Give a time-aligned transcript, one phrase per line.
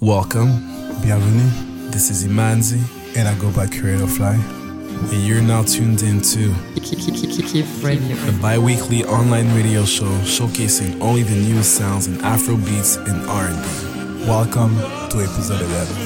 [0.00, 0.62] Welcome.
[1.02, 1.90] Bienvenue.
[1.90, 2.78] This is Imanzi,
[3.16, 4.34] and I go by Creator Fly.
[4.34, 11.34] And you're now tuned in to the bi weekly online radio show showcasing only the
[11.34, 14.24] newest sounds in Afro beats and R&B.
[14.24, 14.76] Welcome
[15.10, 15.96] to episode 11.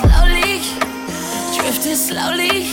[0.00, 0.64] Slowly,
[1.60, 2.72] drifting slowly.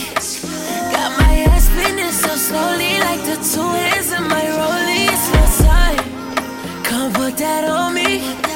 [0.96, 5.24] Got my spinning so slowly, like the two hands in my rollies.
[5.60, 8.53] Time, come put that on me.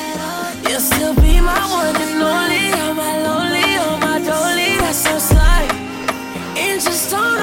[0.68, 2.68] You'll still be my one and only.
[4.28, 5.18] Lonely, that's so.
[6.56, 7.40] And just don't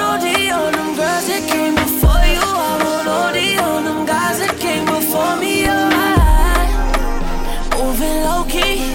[0.50, 2.38] on them girls that came before you.
[2.38, 3.08] I won't
[3.58, 5.66] on them guys that came before me.
[7.74, 8.94] Moving low key.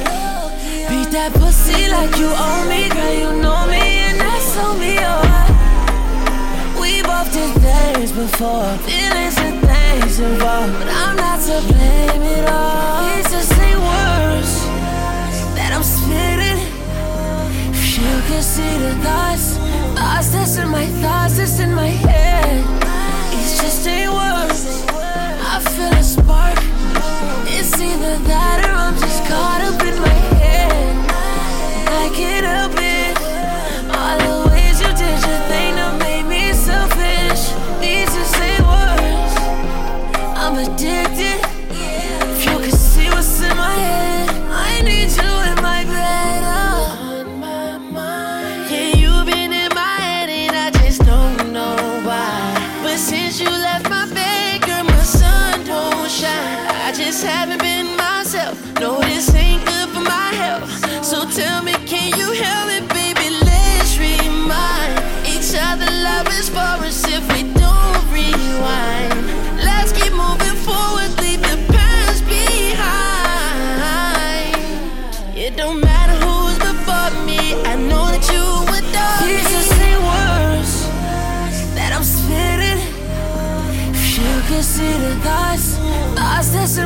[0.88, 2.32] Beat that pussy like you
[2.72, 3.14] me, girl.
[3.22, 4.96] You know me, and that's on me.
[6.80, 12.46] We both did things before, feelings and things involved, but I'm not to blame at
[12.50, 13.20] all.
[13.20, 13.71] It's the same
[18.32, 19.58] can see the thoughts,
[19.98, 22.64] thoughts that's in my thoughts, that's in my head.
[23.34, 24.86] It's just ain't words.
[25.54, 26.60] I feel a spark.
[27.58, 30.96] It's either that or I'm just caught up in my head.
[32.04, 32.91] I can't help it.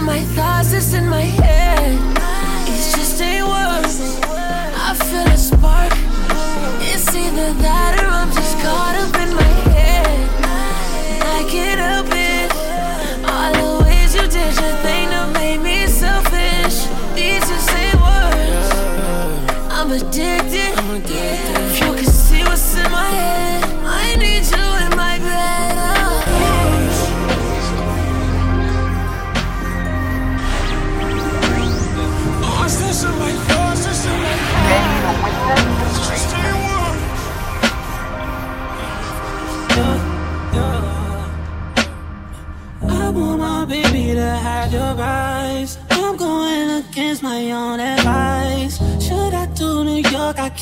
[0.05, 0.34] My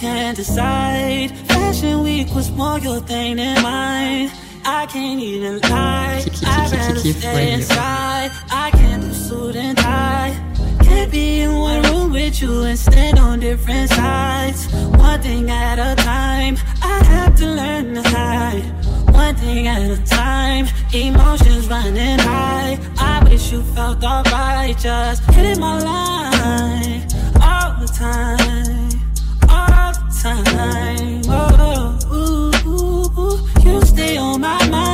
[0.03, 1.31] can't decide.
[1.47, 4.29] Fashion week was more your thing than mine.
[4.65, 6.25] I can't even lie.
[6.45, 8.31] I'd rather stay inside.
[8.51, 10.35] I can't do suit and tie.
[10.81, 14.67] Can't be in one room with you and stand on different sides.
[15.07, 16.57] One thing at a time.
[16.81, 18.65] I have to learn to hide.
[19.13, 22.77] One thing at a time, emotions running high.
[22.97, 27.07] I wish you felt alright, just hitting my line
[27.41, 28.82] all the time,
[30.23, 31.21] time.
[31.27, 33.37] Oh, ooh, ooh, ooh.
[33.65, 34.92] you stay on my mind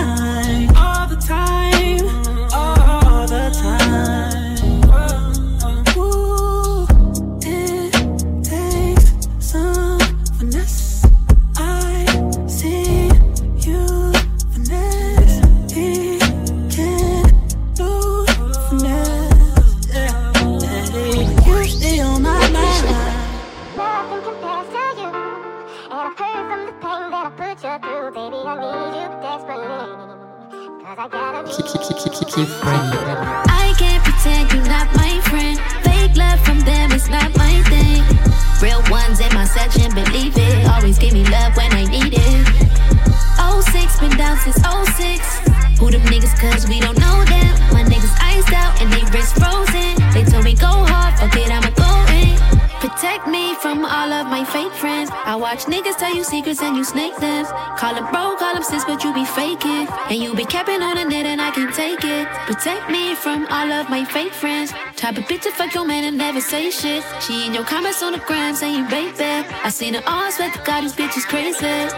[66.40, 67.04] never say shit.
[67.22, 69.46] She in your comments on the gram saying baby.
[69.64, 71.66] I seen it all, swear to God, this bitch is crazy.
[71.66, 71.92] Yeah.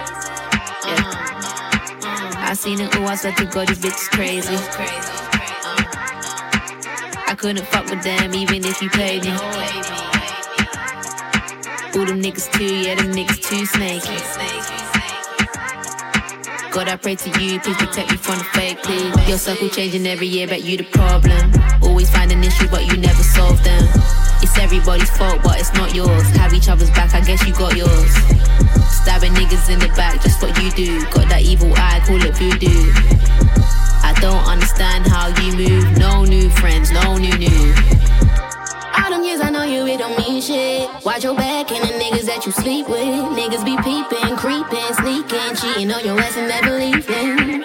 [2.50, 4.56] I seen it, ooh, I swear to God, this bitch is crazy.
[7.28, 9.32] I couldn't fuck with them even if you paid me.
[11.92, 14.18] Call them niggas too, yeah, them niggas too snaky.
[16.72, 19.30] God, I pray to you, please protect me from the fake, please.
[19.30, 21.52] Your circle changing every year, but you the problem.
[21.84, 24.21] Always find an issue, but you never solve them.
[24.42, 26.30] It's everybody's fault, but it's not yours.
[26.36, 28.14] Have each other's back, I guess you got yours.
[29.02, 31.02] Stabbing niggas in the back, just what you do.
[31.12, 32.92] Got that evil eye, call it voodoo.
[34.04, 35.98] I don't understand how you move.
[35.98, 37.74] No new friends, no new new.
[39.12, 40.90] Them years I know you, it don't mean shit.
[41.04, 43.04] Watch your back and the niggas that you sleep with.
[43.36, 47.61] Niggas be peeping, creeping, sneaking, cheating on your ass and never leaving.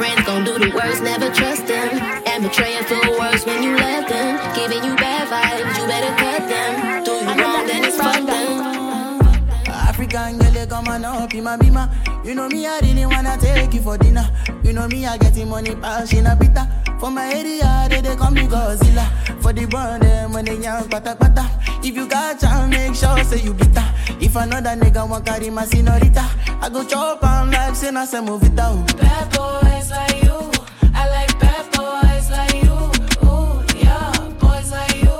[0.00, 2.00] Friends gon' do the worst, never trust them.
[2.26, 4.40] And betray and feel worse when you left them.
[4.56, 7.04] Giving you bad vibes, you better cut them.
[7.04, 9.20] Do you wrong, then it's fuck them.
[9.68, 11.84] African girl, they come on up in my bima.
[12.24, 14.26] You know me, I really wanna take you for dinner.
[14.64, 16.66] You know me, I getting money, pass in a pita.
[16.98, 19.04] For my area, they, they call me Godzilla.
[19.42, 21.44] For the burn them when they young pata pata.
[21.84, 23.84] If you got chance, make sure say you bitter.
[24.20, 26.24] If another nigga want carry my senorita,
[26.60, 28.84] I go chop am like say na say move it down.
[28.96, 30.50] Bad boys like you.
[30.94, 32.78] I like bad boys like you.
[33.26, 35.18] Ooh, yeah, boys like you.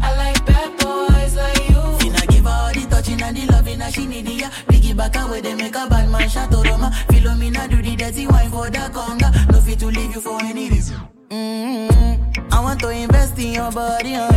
[0.00, 1.82] I like bad boys like you.
[2.00, 4.48] Finna give her all the touching and the loving that she need ya.
[4.68, 6.90] Biggie back away, they make a bad man shot to Roma.
[7.08, 9.50] Philomena do the dirty wine for the conga.
[9.50, 10.96] No fit to leave you for any reason.
[11.30, 12.52] Mm-hmm.
[12.52, 14.30] I want to invest in your body, uh.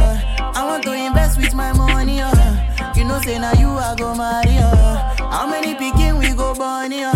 [0.55, 2.93] I want to invest with my money, uh.
[2.95, 5.15] You know, say now you I go marry, uh.
[5.29, 7.13] How many picking we go bunny, uh.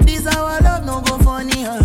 [0.00, 1.80] This our love no go funny, uh.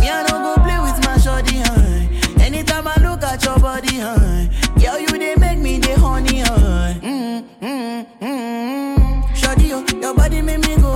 [0.00, 2.42] Me I no go play with my shorty, uh.
[2.42, 4.46] Anytime I look at your body, uh.
[4.80, 6.94] Girl, you they make me the honey, uh.
[7.02, 7.64] Mm-hmm.
[8.24, 9.34] Mm-hmm.
[9.34, 10.91] Shorty, oh, your body make me go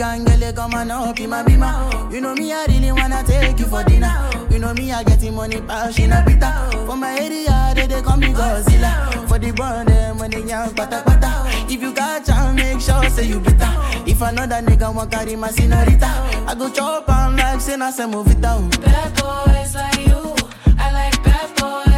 [0.00, 2.10] Come up my bima.
[2.10, 4.30] You know me, I really wanna take you for dinner.
[4.50, 6.70] You know me, I getting money, pass in a pita.
[6.86, 9.28] For my area, they, they call me Godzilla.
[9.28, 11.44] For the burn them when they young pata pata.
[11.70, 13.70] If you got chance, make sure say you bitter.
[14.06, 16.06] If another nigga want carry my senorita,
[16.46, 18.70] I go chop am like say na say move it down.
[18.70, 20.34] Bad boys like you.
[20.78, 21.89] I like bad boys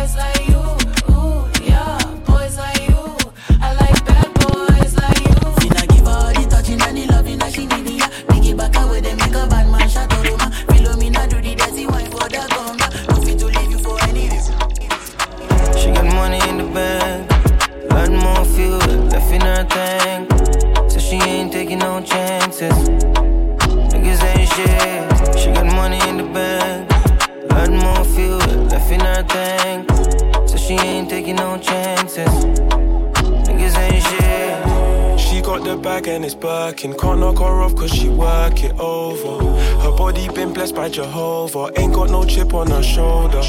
[40.62, 41.72] blessed by Jehovah.
[41.76, 43.42] Ain't got no chip on her shoulder.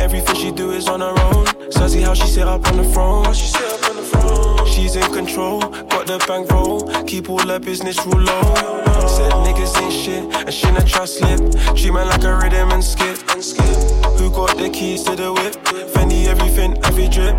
[0.00, 1.46] Everything she do is on her own.
[1.70, 3.32] Sassy how she sit up on the throne.
[4.66, 6.80] She's in control, got the bank roll.
[7.04, 8.42] Keep all her business real low.
[9.06, 11.38] Said niggas ain't shit, and she not trust slip.
[11.76, 13.18] Treat man like a rhythm and skip.
[13.30, 13.76] And skip.
[14.18, 15.54] Who got the keys to the whip?
[15.94, 17.36] Fendi everything, every drip.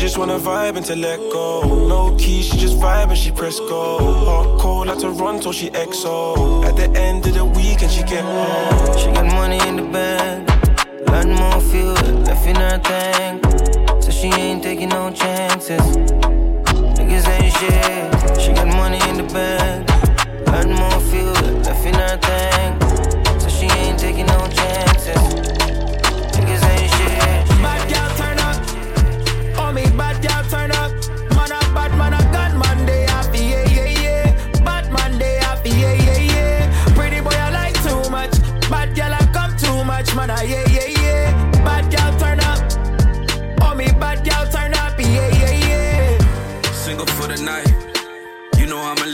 [0.00, 1.86] Just wanna vibe and to let go.
[1.86, 3.98] No keys, she just vibe and she press go.
[4.24, 6.64] Hot cold like Toronto, she XO.
[6.64, 8.98] At the end of the week and she get home.
[8.98, 10.48] She got money in the bank,
[11.06, 11.92] lot more fuel
[12.24, 13.44] left in her tank.
[14.02, 15.82] So she ain't taking no chances.
[16.96, 18.40] Niggas ain't shit.
[18.40, 19.86] She got money in the bank,
[20.46, 22.82] lot more fuel left in her tank.
[23.38, 25.59] So she ain't taking no chances.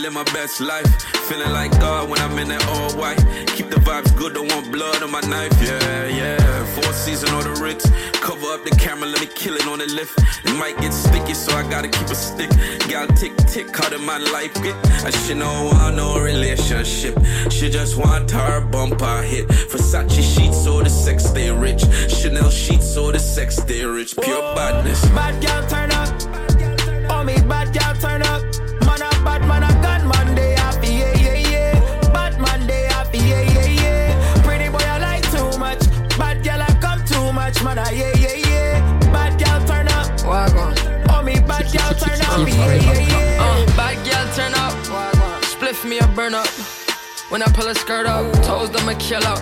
[0.07, 0.87] Live my best life.
[1.29, 3.19] Feeling like God when I'm in that all white.
[3.57, 5.53] Keep the vibes good, don't want blood on my knife.
[5.61, 6.65] Yeah, yeah.
[6.75, 7.91] Four season or the Ritz.
[8.21, 10.17] Cover up the camera, let me kill it on the lift.
[10.45, 12.51] It might get sticky, so I gotta keep a stick.
[12.89, 14.77] Got tick tick, how did my life get?
[15.05, 17.19] I should know want no relationship.
[17.51, 19.49] She just want her bumper hit.
[19.49, 21.83] Versace sheets or the sex they rich.
[22.09, 24.15] Chanel sheets or the sex they rich.
[24.23, 25.05] Pure badness.
[25.07, 26.09] Bad girl turn up.
[27.11, 28.46] Oh me bad girl turn up.
[42.39, 44.75] Uh, bad girl turn up.
[45.43, 46.47] Spliff me a burn up.
[47.31, 49.37] When I pull a skirt up, toes them a killer.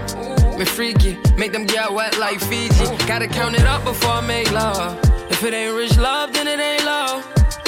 [0.57, 2.85] Me freaky, make them get wet like Fiji.
[3.09, 4.97] Gotta count it up before I make love.
[5.29, 7.27] If it ain't rich love, then it ain't love.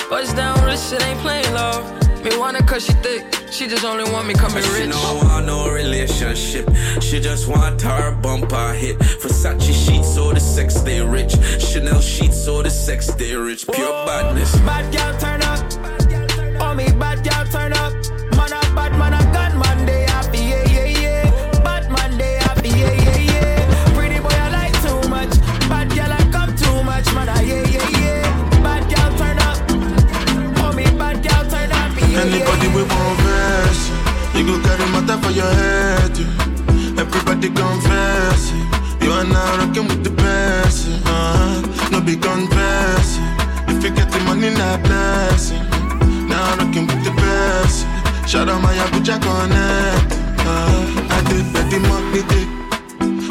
[0.09, 2.06] Bust down rich, it ain't plain love.
[2.27, 4.83] Me want her cause she thick, she just only want me coming rich.
[4.83, 6.69] She don't want no relationship,
[7.01, 8.99] she just want her bumper hit.
[8.99, 13.65] Versace sheets so the sex they rich, Chanel sheets so the sex they rich.
[13.69, 14.07] Pure Whoa.
[14.07, 14.53] badness.
[14.57, 16.61] Bad girl turn up.
[16.61, 17.86] Oh me bad girl turn up.
[34.47, 36.17] Go carry matter for your head.
[36.17, 37.03] yeah.
[37.03, 39.03] Everybody confess, yeah.
[39.03, 40.87] you are now rocking with the best.
[40.87, 41.11] yeah.
[41.11, 41.91] Uh-huh.
[41.91, 43.71] No big confess, yeah.
[43.75, 45.63] if you get the money, not blessing.
[46.29, 47.87] Now rocking with the best.
[48.31, 50.13] Shout out my Abuja connect.
[50.47, 52.47] Uh, I did the money day.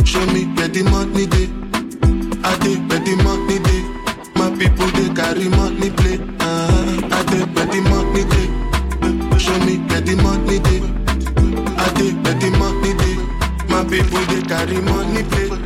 [0.03, 1.47] Show me the money day.
[2.43, 3.81] I did the money day.
[4.35, 6.19] My people they carry money play.
[6.39, 8.47] Uh, I did the money day.
[9.39, 11.04] Show me the money day.
[11.93, 13.15] Did bet the money day.
[13.69, 15.64] My people they carry money play.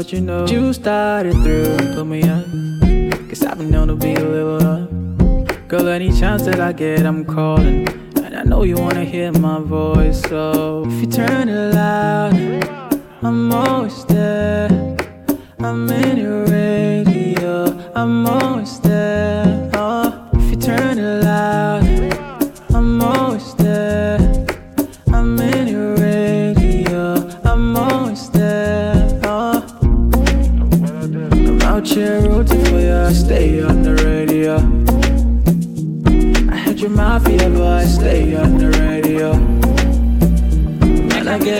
[0.00, 3.10] But you know, you started through, put me on.
[3.28, 5.44] Cause I've been known to be a little on.
[5.68, 7.86] Girl, any chance that I get, I'm calling.
[8.16, 12.32] And I know you wanna hear my voice, so if you turn it loud,
[13.20, 14.70] I'm always there.
[15.58, 18.26] I'm in your radio, I'm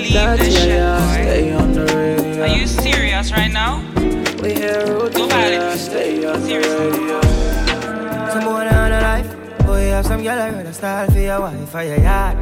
[0.00, 2.42] Man, I get that, yeah, yeah, stay on the radio.
[2.42, 3.84] Are you serious right now?
[4.42, 7.20] We here rooting for you, I stay on the radio.
[8.32, 9.66] Some boy on a life.
[9.66, 12.38] Boy, have some girl I rather style for your wife for your yard.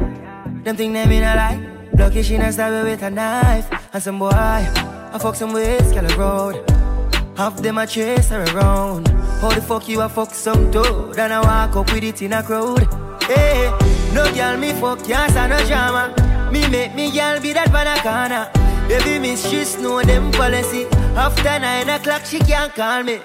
[0.63, 1.59] Them think them in a lie.
[1.97, 3.67] Lucky she not stab with a knife.
[3.93, 6.63] And some boy, I fuck some ways, girl road.
[7.35, 9.09] Half them a chase her around.
[9.41, 11.19] How the fuck you a fuck some toad?
[11.19, 12.87] And I walk up with it in a crowd.
[13.23, 13.69] Hey,
[14.13, 16.28] no girl me fuck can't stand no drama.
[16.51, 18.51] Me make me girl be that banana.
[18.87, 20.85] Baby she know them policy.
[21.15, 23.19] After nine o'clock she can't call me.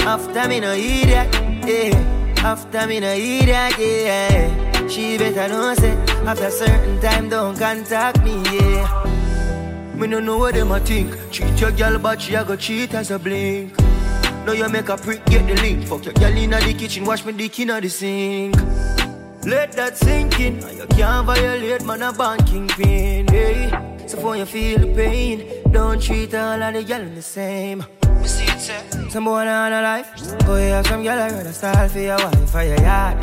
[0.00, 1.32] After me no idiot,
[1.66, 2.42] yeah.
[2.44, 4.88] After me no idiot, yeah.
[4.88, 5.92] She better know say
[6.26, 9.94] after certain time don't contact me, yeah.
[9.94, 11.14] Me no know what them a think.
[11.30, 13.72] Cheat your girl, but she a go cheat as a blink.
[14.44, 15.86] Now you make a prick, get the link.
[15.86, 18.56] Fuck your girl inna the kitchen, wash me dick inna the sink.
[19.46, 20.62] Let that sink in.
[20.64, 23.28] and You can't violate man a banking pin.
[23.28, 23.70] Hey.
[24.06, 27.84] So for you feel the pain, don't treat all of the girl the same.
[29.10, 30.08] Some boy on a life,
[30.46, 33.20] boy have some girl I rather style for your wife for your yard.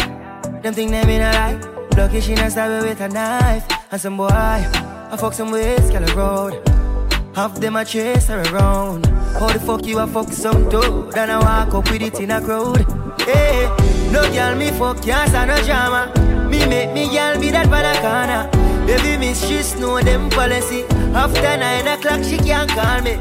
[0.62, 3.66] Them think them in a lie, lucky she not stab with a knife.
[3.92, 6.54] And some boy, I I fuck some ways, girl road.
[7.36, 9.06] Half them a chase her around.
[9.40, 11.12] How the fuck you a fuck some dude?
[11.14, 12.86] Then I walk up with it in a crowd.
[13.22, 13.68] Hey,
[14.12, 16.12] no girl me fuck, can't stand no drama.
[16.50, 18.50] Me make me girl be that banana.
[18.86, 20.84] Baby miss, she know them policy.
[21.16, 23.14] After nine o'clock, she can't call me.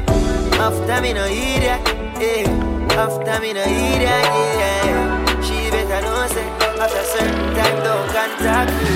[0.59, 1.81] After me no idiot,
[2.19, 2.97] yeah.
[2.99, 4.25] After me no idiot,
[4.59, 5.41] yeah.
[5.41, 6.47] She better know say
[6.79, 8.95] after certain time don't contact me.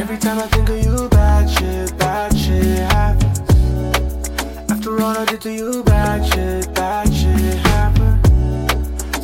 [0.00, 3.40] Every time I think of you, bad shit, bad shit happens.
[4.70, 7.67] After all I did to you, bad shit, bad shit.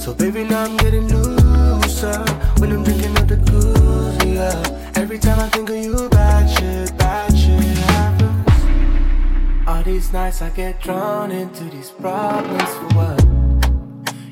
[0.05, 2.19] So baby, now I'm getting looser
[2.59, 4.93] when I'm drinking up the goose, yeah.
[4.97, 9.67] Every time I think of you, bad shit, bad shit happens.
[9.67, 13.25] All these nights I get drawn into these problems for what?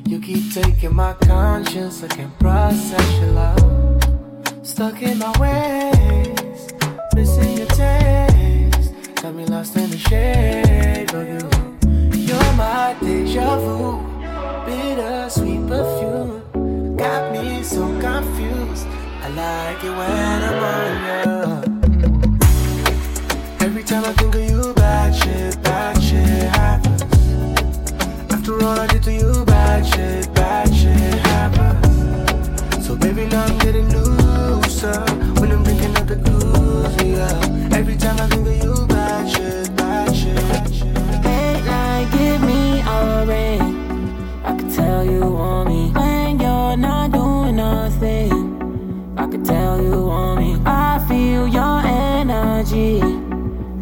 [0.06, 4.66] You keep taking my conscience, I can't process your love.
[4.66, 6.68] Stuck in my ways,
[7.14, 8.92] missing your taste.
[9.22, 11.48] Got me lost in the shade of you.
[12.20, 14.11] You're my deja vu,
[14.72, 16.96] bittersweet perfume.
[16.96, 18.86] Got me so confused.
[19.22, 21.22] I like it when I'm on you.
[23.60, 27.02] Every time I think of you, bad shit, bad shit happens.
[28.32, 32.86] After all I did to you, bad shit, bad shit happens.
[32.86, 35.00] So baby, now I'm getting looser
[35.38, 37.76] when I'm drinking up the goose, yeah.
[37.78, 38.81] Every time I think of you,
[45.22, 49.14] you want me when you're not doing nothing.
[49.16, 50.56] I can tell you want me.
[50.66, 53.00] I feel your energy.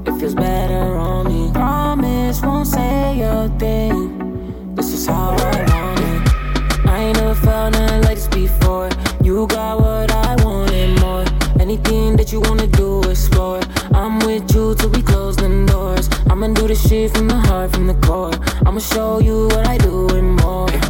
[0.07, 1.51] It feels better on me.
[1.53, 4.75] Promise won't say a thing.
[4.75, 6.87] This is how I want it.
[6.87, 8.91] I ain't never felt nothing like this before.
[9.23, 11.25] You got what I wanted more.
[11.59, 13.61] Anything that you wanna do, explore.
[13.95, 16.09] I'm with you till we close the doors.
[16.29, 18.35] I'ma do this shit from the heart, from the core.
[18.67, 20.90] I'ma show you what I do and more.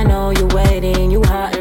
[0.00, 1.59] I know you're waiting, you hot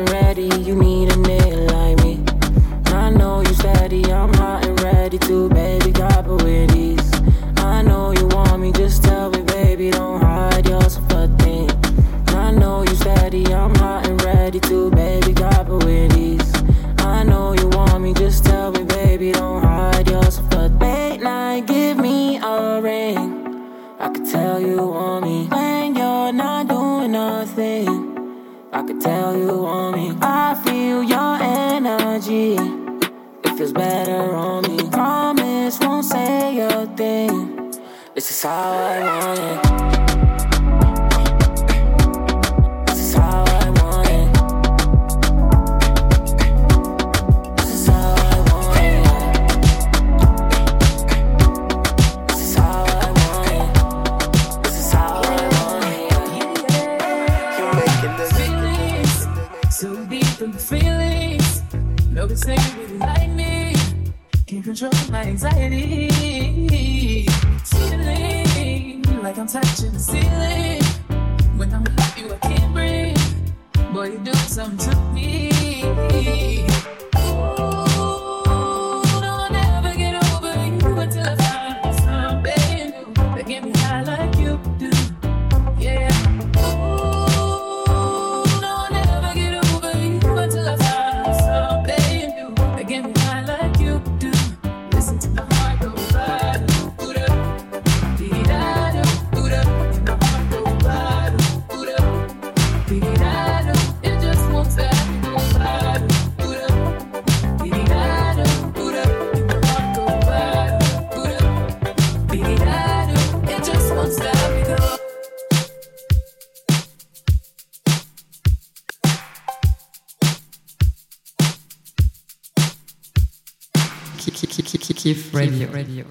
[125.31, 126.05] Kiff Radio.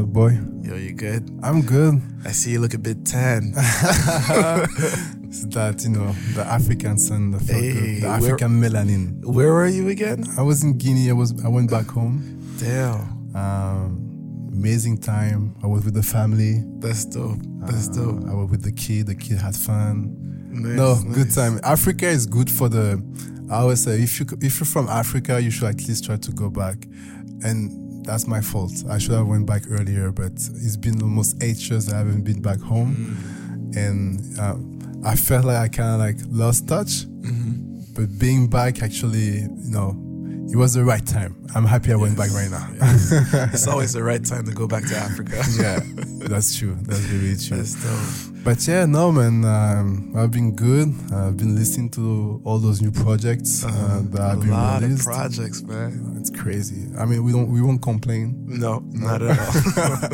[0.00, 0.38] Up, boy?
[0.62, 1.28] Yo, you good?
[1.42, 2.00] I'm good.
[2.24, 3.54] I see you look a bit tan.
[5.30, 9.24] It's that, you know, the African sun, the, Hey, the where- African melanin.
[9.24, 10.24] Where were you again?
[10.36, 11.08] I was in Guinea.
[11.08, 12.18] I was I went back home.
[12.58, 13.30] Damn.
[13.36, 15.54] Um, amazing time.
[15.62, 16.64] I was with the family.
[16.80, 17.38] That's dope.
[17.60, 18.28] That's Uh, dope.
[18.28, 19.06] I was with the kid.
[19.06, 20.16] The kid had fun.
[20.50, 21.14] Nice, no, nice.
[21.14, 21.60] good time.
[21.62, 23.00] Africa is good for the.
[23.48, 26.32] I always say if you if you're from Africa, you should at least try to
[26.32, 26.78] go back,
[27.44, 27.70] and
[28.10, 28.72] that's my fault.
[28.90, 32.42] I should have went back earlier, but it's been almost eight years I haven't been
[32.42, 33.76] back home, Mm.
[33.86, 34.56] and uh,
[35.08, 37.06] I felt like I kind of like lost touch.
[37.06, 37.80] Mm-hmm.
[37.94, 39.94] But being back, actually, you know,
[40.52, 41.46] it was the right time.
[41.54, 42.68] I'm happy I went back right now.
[43.52, 45.42] it's always the right time to go back to Africa.
[45.58, 45.80] yeah,
[46.28, 46.76] that's true.
[46.82, 47.56] That's really true.
[47.56, 48.44] That's dope.
[48.44, 50.88] But yeah, no man, um, I've been good.
[51.12, 55.00] I've been listening to all those new projects uh, that a have been lot released.
[55.00, 56.16] of projects, man.
[56.18, 56.88] It's crazy.
[56.98, 58.34] I mean, we don't, we won't complain.
[58.46, 60.10] No, not at all.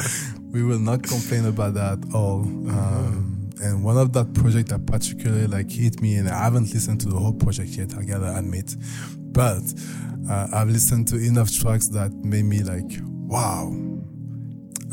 [0.51, 2.41] we will not complain about that at all.
[2.41, 7.01] Um, and one of that project that particularly like hit me, and I haven't listened
[7.03, 7.95] to the whole project yet.
[7.97, 8.75] I gotta admit,
[9.37, 9.63] but
[10.31, 12.91] uh, I've listened to enough tracks that made me like,
[13.29, 13.69] wow.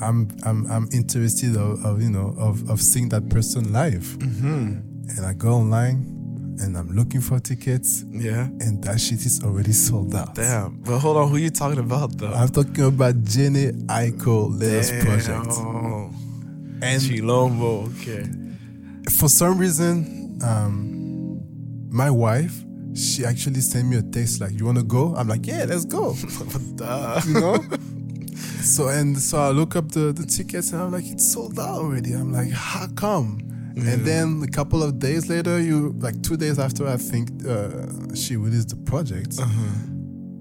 [0.01, 4.81] I'm I'm I'm interested of, of you know of of seeing that person live, Mhm.
[5.17, 8.03] and I go online and I'm looking for tickets.
[8.11, 8.47] Yeah.
[8.59, 10.35] and that shit is already sold out.
[10.35, 10.81] Damn.
[10.83, 12.33] But hold on, who you talking about though?
[12.33, 15.05] I'm talking about Jhené Aiko Damn.
[15.05, 15.53] project.
[16.81, 18.25] And Chilombo, okay.
[19.09, 21.39] For some reason, um,
[21.91, 22.63] my wife,
[22.95, 25.85] she actually sent me a text like, "You want to go?" I'm like, "Yeah, let's
[25.85, 26.15] go."
[26.75, 27.21] Duh.
[27.27, 27.57] you know.
[28.63, 31.79] So and so I look up the, the tickets and I'm like, it's sold out
[31.79, 32.13] already.
[32.13, 33.39] I'm like, how come?
[33.75, 37.87] And then a couple of days later, you like two days after I think uh,
[38.15, 39.35] she released the project,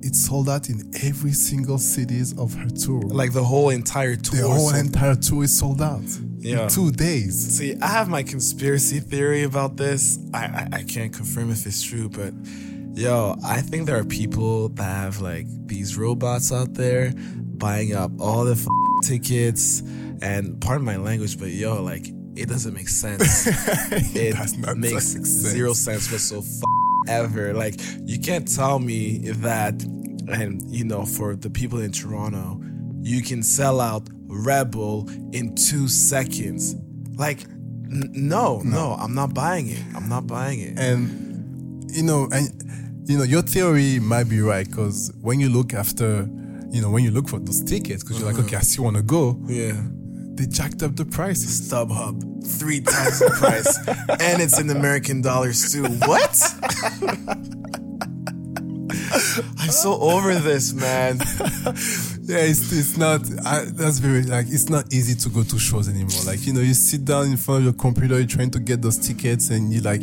[0.02, 3.00] it's sold out in every single cities of her tour.
[3.02, 4.40] Like the whole entire tour.
[4.42, 6.02] the whole entire tour is sold out.
[6.42, 6.64] Yeah.
[6.64, 7.56] In two days.
[7.56, 10.18] See, I have my conspiracy theory about this.
[10.34, 12.34] I, I, I can't confirm if it's true, but
[12.94, 18.10] yo, I think there are people that have like these robots out there buying up
[18.20, 18.66] all the f-
[19.04, 19.82] tickets.
[20.20, 23.46] And pardon my language, but yo, like it doesn't make sense.
[24.16, 25.28] it does not makes make sense.
[25.28, 26.46] zero sense whatsoever.
[27.08, 29.82] Ever like you can't tell me that,
[30.28, 32.60] and you know, for the people in Toronto,
[33.00, 36.74] you can sell out Rebel in two seconds.
[37.14, 39.82] Like, n- no, no, I'm not buying it.
[39.94, 40.78] I'm not buying it.
[40.78, 42.48] And you know, and
[43.08, 46.28] you know, your theory might be right because when you look after,
[46.70, 48.46] you know, when you look for those tickets, because you're like, mm-hmm.
[48.46, 49.38] okay, I still want to go.
[49.46, 49.80] Yeah.
[50.34, 51.70] They jacked up the prices.
[51.70, 53.76] StubHub, three times the price,
[54.20, 55.82] and it's in American dollars too.
[55.82, 56.42] What?
[59.58, 61.18] I'm so over this, man.
[62.32, 63.20] yeah, it's it's not.
[63.46, 66.22] I, that's very like it's not easy to go to shows anymore.
[66.26, 68.80] Like you know, you sit down in front of your computer, you're trying to get
[68.82, 70.02] those tickets, and you like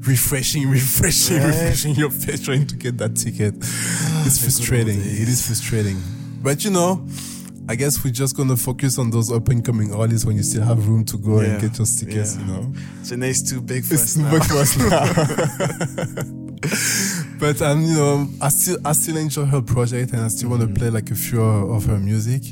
[0.00, 1.46] refreshing, refreshing, Right.
[1.46, 3.54] refreshing your face trying to get that ticket.
[3.62, 4.98] Ah, it's frustrating.
[5.00, 6.00] It is frustrating.
[6.42, 7.06] But you know.
[7.68, 10.62] I guess we're just gonna focus on those up and coming artists when you still
[10.62, 12.40] have room to go Yeah, and get your tickets, yeah.
[12.42, 12.72] you know.
[13.02, 14.30] Jhené's too big for It's us now.
[14.30, 15.02] big for us now.
[17.38, 20.62] but um, you know, I still I still enjoy her project and I still want
[20.62, 22.42] to play like a few of her music.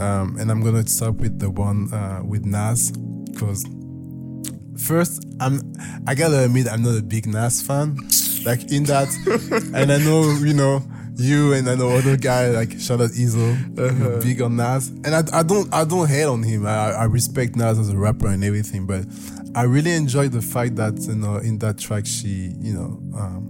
[0.00, 3.64] Um, and I'm gonna start with the one uh, with Nas because
[4.76, 5.60] first I'm
[6.06, 7.96] I gotta admit I'm not a big Nas fan.
[8.44, 9.08] Like in that,
[9.74, 10.82] and I know you know
[11.16, 15.08] you and I know other guy like shout out Izo, you're big on Nas, and
[15.08, 16.66] I, I don't I don't hate on him.
[16.66, 19.04] I, I respect Nas as a rapper and everything, but
[19.54, 23.49] I really enjoy the fact that you know in that track she you know um,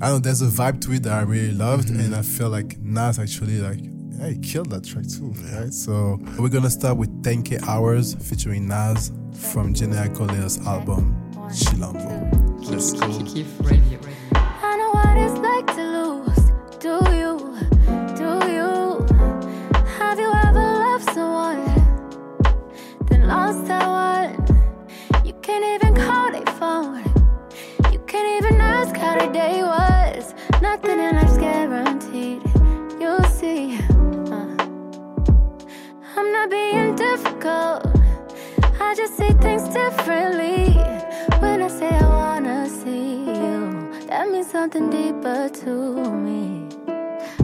[0.00, 0.18] I don't know.
[0.18, 2.00] There's a vibe to it that I really loved, Mm-hmm.
[2.00, 3.80] and I feel like Nas actually like.
[4.16, 5.72] Yeah, he killed that track too, right?
[5.74, 11.16] So we're gonna start with 10k hours featuring Nas from Jhené Aiko's album
[11.50, 12.68] Chilombo.
[12.70, 13.08] Let's go.
[29.14, 30.34] How their day was.
[30.60, 32.42] Nothing in life's guaranteed.
[33.00, 33.78] You'll see.
[34.30, 34.56] Uh,
[36.16, 37.86] I'm not being difficult.
[38.80, 40.72] I just see things differently.
[41.40, 45.70] When I say I wanna see you, that means something deeper to
[46.24, 46.68] me.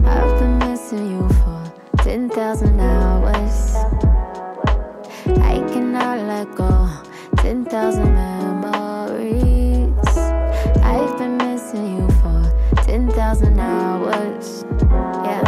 [0.05, 3.75] I've been missing you for 10,000 hours.
[5.51, 6.89] I cannot let go.
[7.37, 8.30] 10,000 memories.
[11.73, 14.65] Missing you for 10,000 hours.
[15.23, 15.41] Yeah,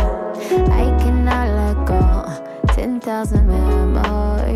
[0.71, 2.73] I cannot let go.
[2.73, 4.52] 10,000 memories.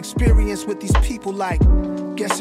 [0.00, 1.60] Experience with these people like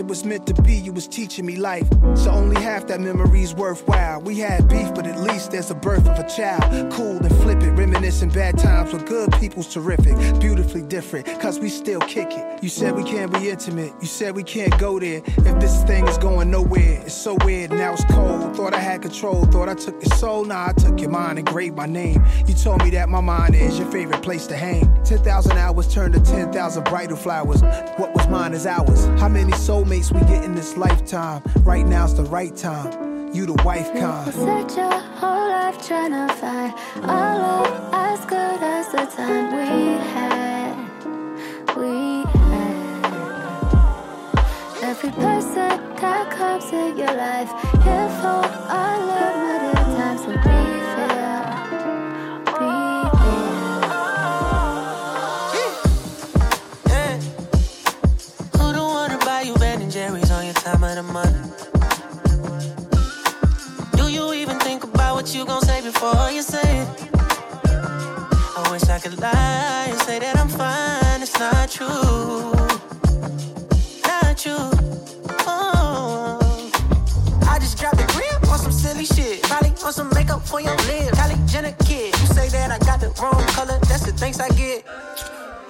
[0.10, 1.88] was meant to be, you was teaching me life.
[2.16, 4.20] So only half that memory's worthwhile.
[4.22, 6.92] We had beef, but at least there's a birth of a child.
[6.92, 10.18] Cool and flip it, reminiscing bad times with good people's terrific.
[10.40, 12.64] Beautifully different, cause we still kick it.
[12.64, 15.22] You said we can't be intimate, you said we can't go there.
[15.28, 18.56] If this thing is going nowhere, it's so weird, now it's cold.
[18.56, 21.48] Thought I had control, thought I took your soul, nah, I took your mind and
[21.48, 22.26] graved my name.
[22.48, 24.92] You told me that my mind is your favorite place to hang.
[25.04, 27.62] 10,000 hours turned to 10,000 bridal flowers.
[27.98, 29.06] What was mine is ours.
[29.20, 31.44] How many soulmates we get in this lifetime?
[31.64, 33.34] Right now's the right time.
[33.34, 34.34] You the wife kind.
[34.34, 39.98] Search your whole life trying to find our love as good as the time we
[40.14, 40.76] had.
[41.76, 42.80] We had.
[44.82, 45.70] Every person
[46.02, 47.52] that comes in your life,
[47.84, 48.42] here for
[48.78, 49.39] our limited
[66.12, 66.88] before you say?
[68.56, 71.22] I wish I could lie and say that I'm fine.
[71.22, 72.52] It's not true.
[74.08, 74.70] Not true.
[75.48, 76.72] Oh.
[77.48, 79.44] I just dropped a grip on some silly shit.
[79.44, 81.18] Probably on some makeup for your lips.
[81.18, 82.18] Kylie Jenner kid.
[82.20, 83.80] You say that I got the wrong color.
[83.88, 84.86] That's the thanks I get.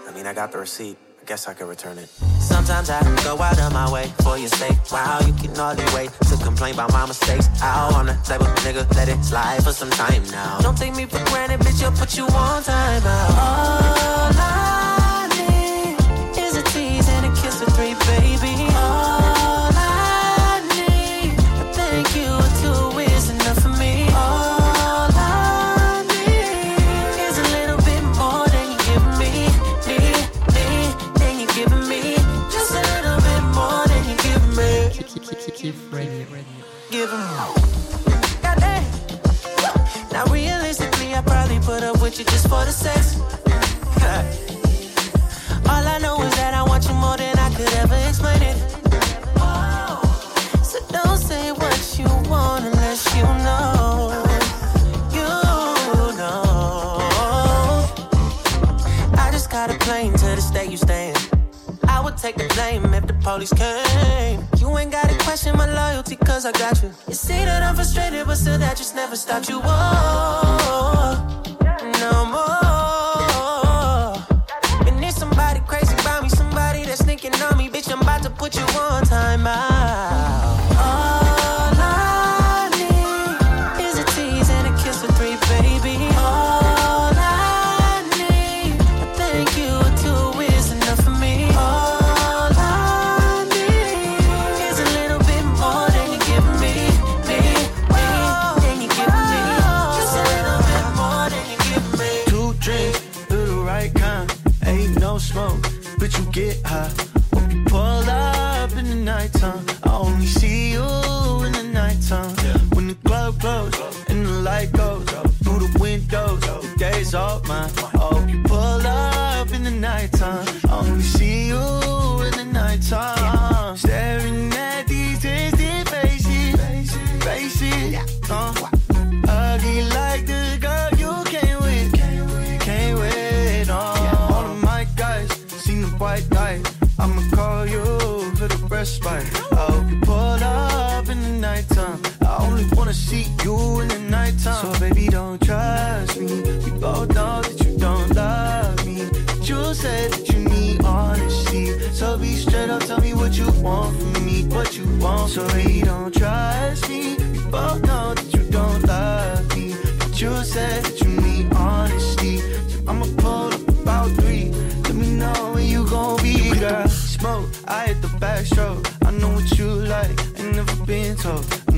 [0.08, 0.97] I mean, I got the receipt.
[1.29, 2.09] Guess I could return it.
[2.39, 4.79] Sometimes I go out of my way for your sake.
[4.91, 7.47] Wow, you can hardly wait to complain about my mistakes.
[7.61, 10.57] Out on the table, nigga, let it slide for some time now.
[10.57, 13.29] Don't take me for granted, bitch, I'll put you on time out.
[13.29, 18.78] All I need is a tease and a kiss or three, baby.
[35.62, 37.19] Give 'em
[38.41, 38.84] Goddamn.
[40.10, 43.17] Now realistically, I probably put up with you just for the sex.
[45.69, 48.58] All I know is that I want you more than I could ever explain it.
[50.63, 54.13] So don't say what you want unless you know.
[55.12, 55.28] You
[56.15, 57.02] know.
[59.17, 60.72] I just got a plane to the state.
[60.72, 61.28] You me,
[61.99, 64.41] I would take the blame if the police came.
[64.57, 66.93] You ain't gotta question my loyalty, cause I got you.
[67.09, 69.59] You say that I'm frustrated, but still that just never stopped you.
[69.62, 71.43] Oh,
[71.99, 74.15] no more.
[74.88, 77.67] And there's somebody crazy about me, somebody that's thinking on me.
[77.67, 80.38] Bitch, I'm about to put you on timeout.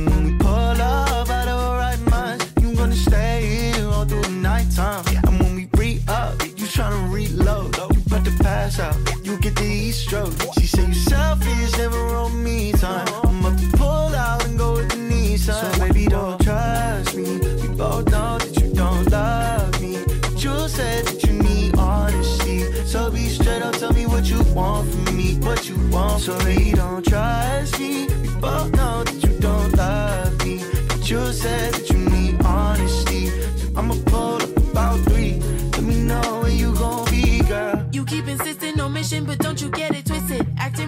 [0.10, 4.30] when we pull up out of our right you gonna stay here all through the
[4.30, 5.04] nighttime.
[5.26, 7.78] And when we re up, you tryna reload.
[7.78, 10.34] You about to pass out, you get the east stroke.
[10.60, 13.08] She say you selfish, never on me time.
[13.24, 15.60] I'm to pull out and go with the Nissan.
[15.62, 17.40] So baby, don't trust me.
[17.62, 19.98] We both know that you don't love me.
[20.06, 22.64] But said that you need honesty.
[22.86, 26.22] So be straight up, tell me what you want from me, what you want.
[26.22, 27.01] So baby, don't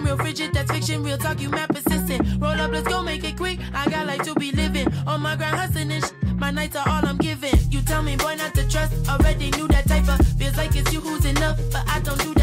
[0.04, 1.02] Real frigid, that's fiction.
[1.02, 2.20] Real talk, you mad persistent.
[2.38, 3.58] Roll up, let's go make it quick.
[3.72, 4.86] I got life to be living.
[5.06, 6.10] On my grind, hustling and sh.
[6.36, 7.54] My nights are all I'm giving.
[7.70, 8.92] You tell me, boy, not to trust.
[9.08, 10.26] Already knew that type of.
[10.36, 12.33] Feels like it's you who's enough, but I don't do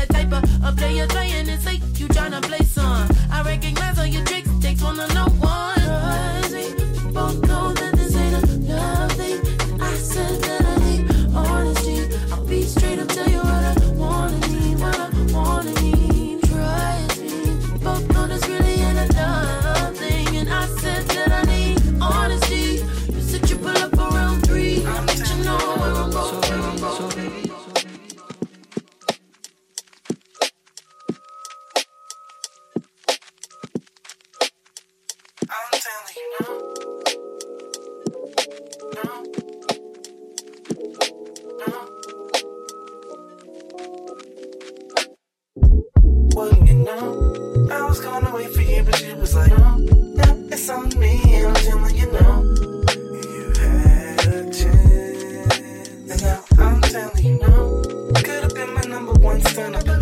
[59.53, 60.00] fan.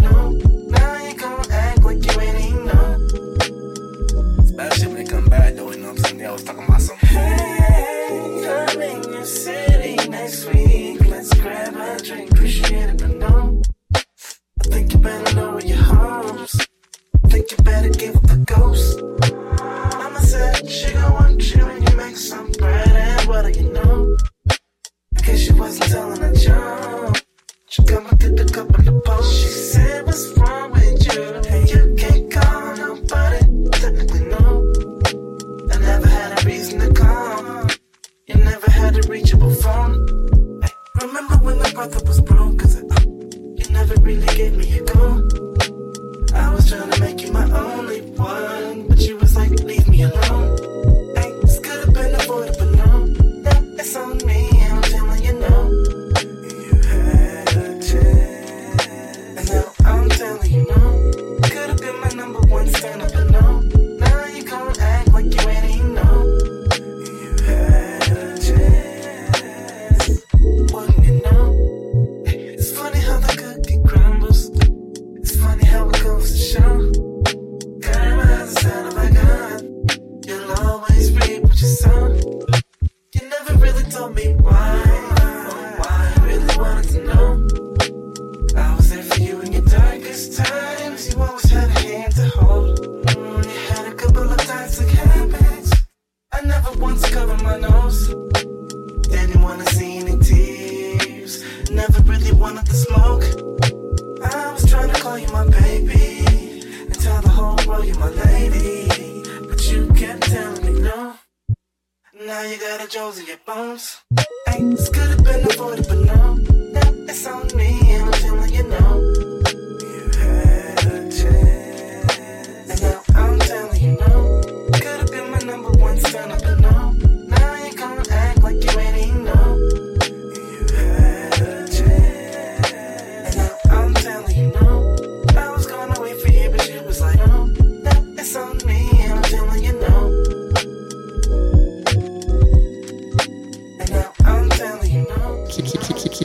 [112.22, 114.01] Now you got a Jones in your bones.
[114.45, 116.49] Hey, this could have been avoided, but no.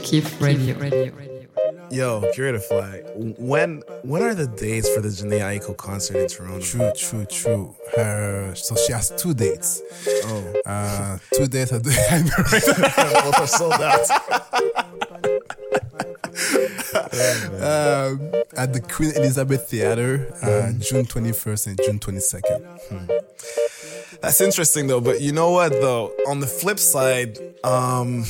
[0.05, 1.11] Keep radio.
[1.89, 3.03] Yo, curator flag.
[3.15, 6.61] When when are the dates for the Jhené Aiko concert in Toronto?
[6.61, 7.75] True, true, true.
[7.95, 9.81] Her so she has two dates.
[10.25, 11.89] Oh, uh, two dates at the
[13.23, 14.05] Both are sold out.
[17.55, 18.19] um,
[18.57, 23.21] at the Queen Elizabeth Theatre, uh, June 21st and June 22nd.
[24.21, 26.13] That's interesting though, but you know what though?
[26.27, 28.23] On the flip side, um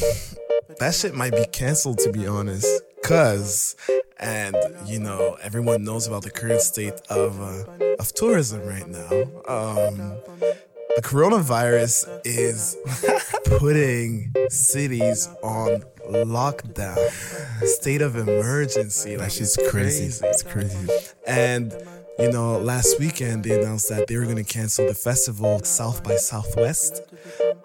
[0.79, 2.67] that shit might be canceled to be honest.
[3.03, 3.75] Cause
[4.19, 4.55] and
[4.85, 9.09] you know, everyone knows about the current state of uh, of tourism right now.
[9.47, 10.17] Um
[10.95, 12.77] the coronavirus is
[13.59, 16.97] putting cities on lockdown,
[17.65, 19.17] state of emergency.
[19.17, 20.21] Like shit's it's crazy.
[20.21, 20.25] crazy.
[20.25, 20.87] It's crazy.
[21.27, 21.73] And
[22.17, 26.03] you know, last weekend they announced that they were going to cancel the festival South
[26.03, 27.01] by Southwest.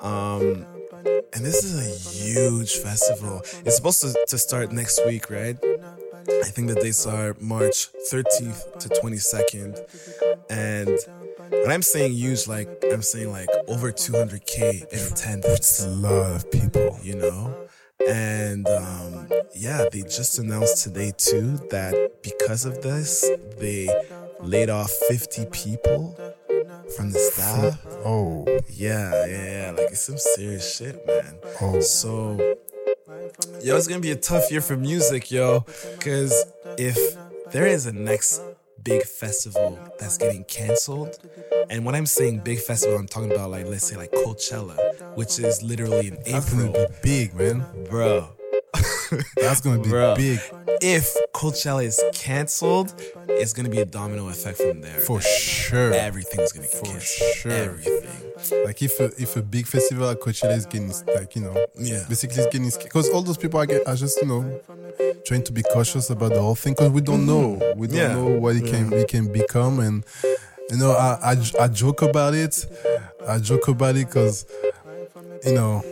[0.01, 0.67] Um,
[1.07, 3.41] and this is a huge festival.
[3.65, 5.57] It's supposed to, to start next week, right?
[5.63, 9.79] I think the dates are March 13th to 22nd.
[10.51, 10.99] And
[11.51, 15.59] when I'm saying huge, like I'm saying like over 200k in attendance.
[15.59, 16.99] It's a lot of people.
[17.03, 17.69] You know?
[18.09, 23.29] And um, yeah, they just announced today too that because of this,
[23.59, 23.89] they
[24.41, 26.17] laid off 50 people
[26.97, 27.79] from the staff.
[28.05, 28.45] Oh.
[28.69, 29.71] Yeah, yeah, yeah.
[29.73, 31.39] Like it's some serious shit, man.
[31.61, 31.81] Oh.
[31.81, 32.57] So,
[33.63, 35.61] yo, it's gonna be a tough year for music, yo.
[36.01, 36.33] Cause
[36.79, 36.97] if
[37.53, 38.43] there is a next
[38.83, 41.19] big festival that's getting canceled,
[41.69, 44.77] and when I'm saying big festival, I'm talking about like let's say like Coachella,
[45.17, 47.65] which is literally in That's gonna be big, man.
[47.89, 48.29] bro.
[49.37, 50.17] That's gonna be Bro.
[50.17, 50.41] big
[50.83, 52.95] If Coachella is canceled,
[53.29, 54.99] it's gonna be a domino effect from there.
[55.01, 55.93] for sure.
[55.93, 57.35] Everything's gonna get For canceled.
[57.35, 57.53] sure.
[57.53, 58.65] Everything.
[58.65, 62.05] Like if a, if a big festival like Coachella is getting like you know Yeah.
[62.09, 64.61] basically it's getting because all those people are, get, are just you know
[65.27, 68.15] trying to be cautious about the whole thing because we don't know we don't Yeah.
[68.15, 70.05] know what it can it can become and
[70.71, 72.65] you know I, I I joke about it
[73.29, 74.47] I joke about it because
[75.45, 75.83] you know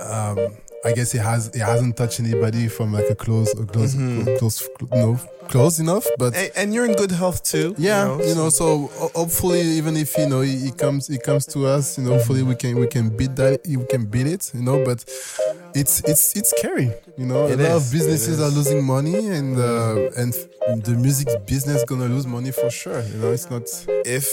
[0.00, 0.38] um
[0.84, 4.36] I guess it has it hasn't touched anybody from like a close a close mm-hmm.
[4.38, 5.18] close no
[5.50, 7.74] close enough but And, and you're in good health too.
[7.78, 8.66] yeah, you know, so
[9.00, 12.12] ho- hopefully, even if you know it, it comes, it comes to us, you know,
[12.16, 14.78] hopefully we can we can beat that, we can beat it, you know.
[14.84, 14.98] But
[15.80, 17.46] it's it's it's scary, you know.
[17.46, 20.32] It a lot is, of businesses are losing money, and uh, and
[20.84, 23.02] the music business gonna lose money for sure.
[23.12, 23.62] You know, it's not.
[24.18, 24.26] if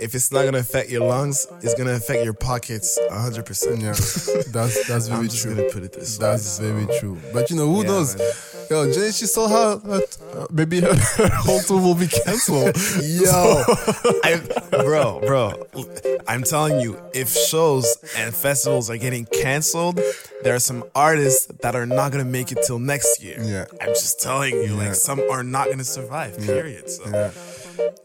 [0.00, 3.80] if it's not gonna affect your lungs, it's gonna affect your pockets hundred percent.
[3.80, 3.92] Yeah,
[4.56, 5.54] that's that's very I'm just true.
[5.54, 6.70] gonna put it this That's way.
[6.72, 7.18] very true.
[7.32, 8.16] But you know, who Yeah, knows?
[8.16, 8.32] man.
[8.70, 10.00] Yo, Jenny, she saw how uh,
[10.64, 10.94] maybe her,
[11.30, 12.76] whole tour will be canceled.
[13.02, 13.64] Yo,
[14.24, 14.40] I,
[14.70, 15.66] bro, bro,
[16.28, 17.86] I'm telling you, if shows
[18.16, 20.00] and festivals are getting canceled,
[20.42, 23.38] there are some artists that are not gonna make it till next year.
[23.42, 23.66] Yeah.
[23.80, 24.88] I'm just telling you, Yeah.
[24.88, 26.38] like some are not gonna survive.
[26.38, 26.88] Period.
[26.90, 27.30] So, Yeah.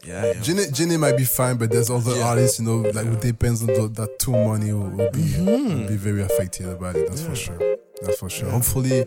[0.04, 0.40] yeah, yeah.
[0.40, 2.28] Jenny, Jenny might be fine, but there's other Yeah.
[2.28, 5.80] artists, you know, like who depends on the, that tour money will, will be mm-hmm.
[5.80, 7.08] will be very affected about it.
[7.08, 7.58] That's for sure.
[8.02, 8.50] That's for sure.
[8.50, 9.06] Hopefully,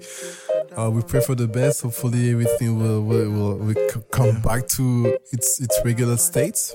[0.78, 1.82] uh, we pray for the best.
[1.82, 3.76] Hopefully, everything will will, will, will
[4.12, 6.74] come back to its its regular state.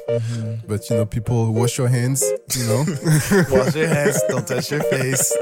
[0.67, 2.23] But you know, people wash your hands.
[2.57, 2.79] You know,
[3.51, 5.33] Wash your hands, don't touch your face.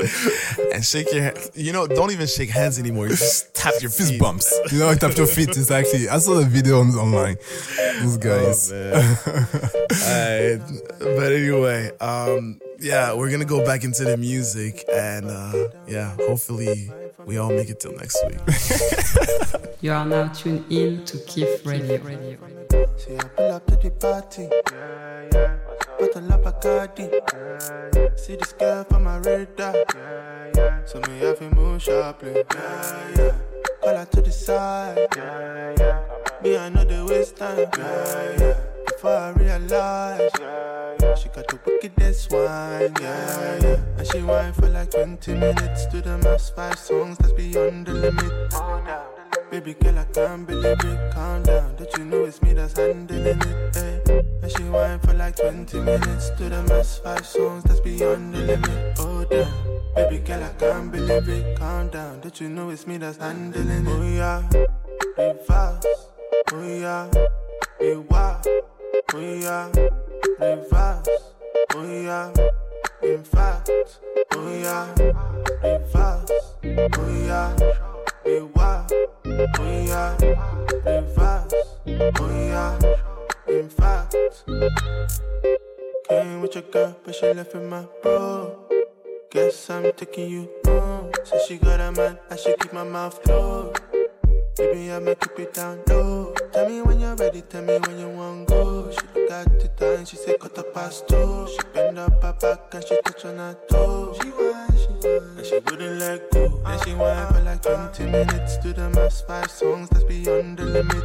[0.72, 1.38] and shake your hand.
[1.54, 3.08] You know, don't even shake hands anymore.
[3.08, 4.52] You just tap your fist bumps.
[4.72, 5.48] You know, tap your feet.
[5.48, 6.08] Exactly.
[6.08, 7.36] I saw the video on, online.
[8.00, 8.72] Those guys.
[8.72, 10.60] Alright.
[10.98, 16.90] But anyway, um, yeah, we're gonna go back into the music and uh, yeah, hopefully
[17.26, 18.40] we all make it till next week.
[19.82, 21.96] You are now tuned in to Keith Radio.
[22.98, 24.46] See, I pull up to the party.
[24.70, 25.56] Yeah, yeah.
[25.98, 27.10] Bottle of Bacardi.
[27.10, 28.08] Yeah, yeah.
[28.14, 29.74] See this girl from my radar.
[29.74, 30.84] Yeah, yeah.
[30.84, 32.44] So me have to move sharply.
[32.54, 33.34] Yeah, yeah.
[33.80, 35.08] Call her to the side.
[35.16, 36.02] Yeah, yeah.
[36.42, 37.68] Me, I know the waste time.
[37.78, 38.60] Yeah, yeah.
[39.00, 40.30] Before I realize.
[40.38, 41.14] Yeah.
[41.14, 42.92] She got the wickedest wine.
[43.00, 43.96] Yeah, yeah.
[43.96, 47.94] And she whine for like 20 minutes to the mass five songs that's beyond the
[47.94, 48.30] limit.
[48.52, 49.06] Oh, down.
[49.50, 51.14] Baby girl, I can't believe it.
[51.14, 53.74] Calm down, don't you know it's me that's handling it.
[53.74, 54.22] Hey.
[54.42, 58.40] And she whine for like 20 minutes to the mass five songs that's beyond the
[58.40, 58.98] limit.
[58.98, 59.50] Oh damn,
[59.94, 61.58] baby girl, I can't believe it.
[61.58, 63.88] Calm down, don't you know it's me that's handling it.
[63.88, 64.42] Oh yeah,
[65.16, 65.86] reverse.
[66.52, 67.10] Oh yeah,
[67.78, 68.46] be wild.
[69.12, 69.66] Oh yeah,
[70.38, 71.08] reverse.
[71.74, 72.32] Oh yeah,
[73.02, 73.68] in fact.
[74.32, 74.86] Oh yeah,
[75.64, 76.30] reverse.
[76.62, 77.56] Oh yeah,
[78.24, 78.92] be wild.
[78.92, 80.16] Oh yeah,
[80.84, 81.54] reverse.
[81.86, 82.78] Oh yeah,
[83.48, 84.14] in fact.
[86.08, 88.56] Came with your girl, but she left with my bro.
[89.32, 91.10] Guess I'm taking you home.
[91.24, 93.80] Said she got a man, I should keep my mouth closed.
[94.56, 96.32] Baby, I'ma keep it down low.
[96.52, 98.90] Tell me when ready, tell me when you want to go.
[98.90, 101.46] She look at the time, she say cut the past two.
[101.50, 104.16] She bend up her back and she touch on her toe.
[104.20, 106.48] She whine, she whine, and she wouldn't let go.
[106.64, 107.02] Then she uh-huh.
[107.02, 111.04] whine for like 20 minutes to the mass five songs that's beyond the limit.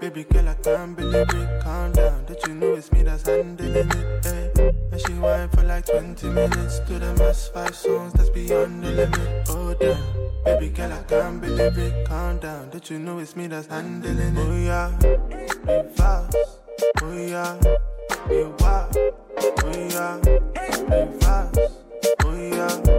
[0.00, 1.62] Baby girl, I can't believe it.
[1.62, 4.24] Calm down, that you know it's me that's handling it.
[4.24, 4.72] Hey.
[4.90, 8.90] And she whine for like 20 minutes to the mass five songs that's beyond the
[8.90, 9.48] limit.
[9.48, 10.18] Oh damn.
[10.44, 12.06] Baby girl, I can't believe it.
[12.06, 14.34] Calm down, that you know it's me that's handling it.
[14.38, 14.92] Oh yeah,
[15.66, 16.36] be fast.
[17.02, 17.56] Oh yeah,
[18.28, 18.96] be wild.
[18.96, 21.58] Oh yeah, be fast.
[22.24, 22.97] Oh yeah,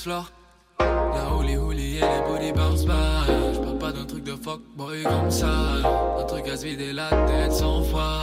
[0.00, 0.30] dance floor.
[0.78, 3.24] La holy holy et les body bounce pas.
[3.52, 5.52] Je parle pas d'un truc de fuck boy comme ça.
[6.18, 8.22] Un truc à se vider la tête sans fois.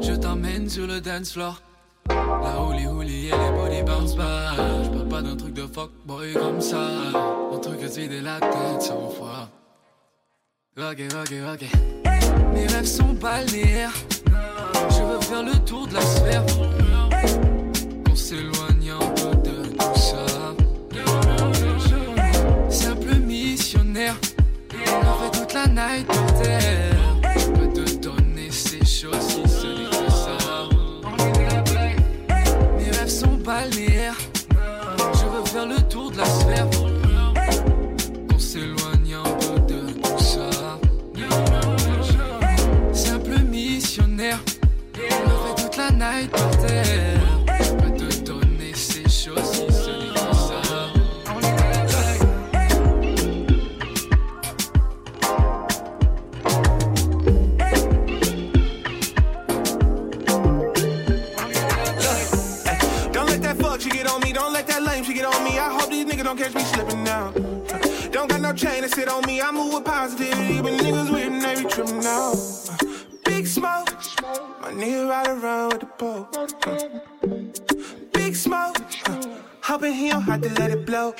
[0.00, 1.60] Je t'emmène sur le dance floor.
[2.08, 4.52] La holy holy et les body bounce pas.
[4.84, 6.86] Je parle pas d'un truc de fuck boy comme ça.
[7.52, 9.48] Un truc à se vider la tête sans fois.
[10.76, 11.64] Ok, ok, ok.
[12.54, 13.92] Mes rêves sont balnéaires.
[14.90, 16.44] Je veux faire le tour de la sphère.
[25.58, 26.94] La par terre.
[27.36, 30.68] Je peux te donner ces choses si ce n'est ça.
[32.78, 34.16] Mes rêves sont balnéaires.
[35.14, 36.68] Je veux faire le tour de la sphère.
[38.32, 40.78] On s'éloigne un peu de tout ça.
[42.92, 44.38] Simple missionnaire.
[44.96, 46.30] On a fait toute la night
[66.28, 67.30] don't catch me slipping now.
[68.10, 69.40] Don't got no chain to sit on me.
[69.40, 72.34] I move with positivity, but niggas with they be tripping now.
[73.24, 73.88] Big smoke,
[74.60, 76.28] my nigga ride around with the pole.
[78.12, 78.76] Big smoke,
[79.62, 81.14] hoping he don't have to let it blow.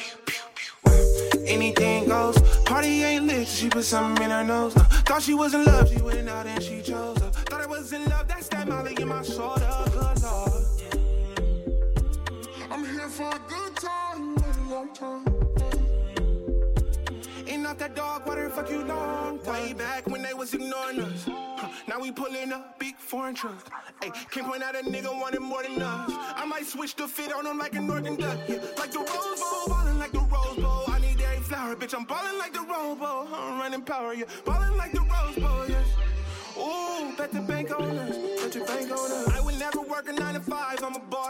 [1.47, 2.39] Anything goes.
[2.67, 4.77] Party ain't lit, she put something in her nose.
[4.77, 7.17] Uh, thought she was in love, she went out and she chose.
[7.17, 9.71] Uh, thought I was in love, that's that Molly in my shoulder.
[9.87, 10.53] Good lord.
[12.71, 14.38] I'm here for a good time,
[14.69, 15.25] long time.
[17.47, 19.43] Ain't not that dog, the fuck you long?
[19.45, 21.27] Way back when they was ignoring us.
[21.87, 23.65] Now we pulling up big foreign trucks.
[24.03, 26.11] Hey, can't point out a nigga wanted more than us.
[26.13, 28.39] I might switch the fit on him like a Northern Duck.
[28.47, 30.85] Yeah, like the Rose Bowl, ballin' like the Rose Bowl.
[30.89, 31.95] I need every flower, bitch.
[31.95, 33.27] I'm ballin' like the Rose Bowl.
[33.33, 34.27] I'm running power, yeah.
[34.45, 35.87] Ballin' like the Rose Bowl, yes.
[36.59, 38.17] Ooh, bet the bank on us.
[38.43, 39.29] Bet your bank on us.
[39.29, 40.78] I would never work a nine to five.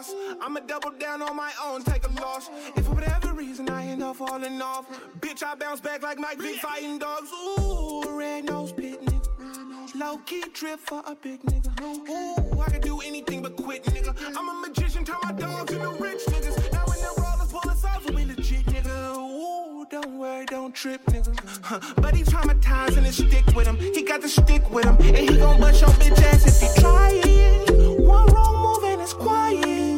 [0.09, 0.36] Boss.
[0.40, 2.50] I'ma double down on my own, take a loss.
[2.76, 4.86] If for whatever reason I end up falling off,
[5.20, 7.30] bitch, I bounce back like Mike Vick fighting dogs.
[7.32, 9.94] Ooh, red nose pit, nigga.
[9.94, 11.70] Low key trip for a big nigga.
[11.82, 14.14] Ooh, I can do anything but quit, nigga.
[14.36, 16.72] I'm a magician, turn my dogs into rich niggas.
[16.72, 19.16] Now when the rollers pull us off, we legit, nigga.
[19.16, 21.36] Ooh, don't worry, don't trip, nigga.
[21.62, 21.80] Huh.
[21.96, 23.76] But he traumatized and it stick with him.
[23.78, 26.80] He got the stick with him, and he gon' bust your bitch ass if he
[26.80, 28.00] try it.
[28.00, 29.97] One wrong move and it's quiet.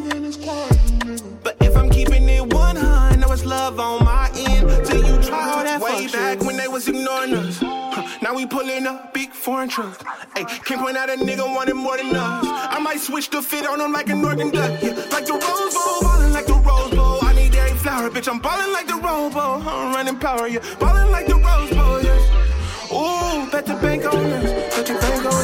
[1.43, 4.85] But if I'm keeping it 100, know it's love on my end.
[4.85, 7.57] Till you try all that Way back when they was ignoring us.
[7.61, 10.03] Huh, Now we pulling up big foreign trucks.
[10.35, 12.45] Hey, can't point out a nigga wanted more than us.
[12.45, 14.81] I might switch the fit on him like an organ duck.
[14.81, 17.19] Yeah, like the Rose Bowl, ballin' like the Rose Bowl.
[17.23, 18.27] I need every flower, bitch.
[18.27, 19.61] I'm ballin' like the Rose Bowl.
[19.67, 20.59] I'm running power, yeah.
[20.79, 22.93] Ballin' like the Rose Bowl, yeah.
[22.93, 24.75] Ooh, bet the bank on us.
[24.75, 25.40] Bet the bank on us.